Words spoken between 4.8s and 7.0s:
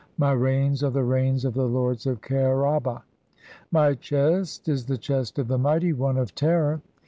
the chest of the Mighty one "of Terror.